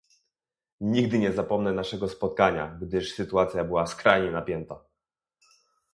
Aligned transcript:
Nigdy 0.81 1.19
nie 1.19 1.33
zapomnę 1.33 1.71
naszego 1.73 2.09
spotkania, 2.09 2.79
gdyż 2.81 3.13
sytuacja 3.15 3.63
była 3.63 3.87
skrajnie 3.87 4.31
napięta 4.31 4.85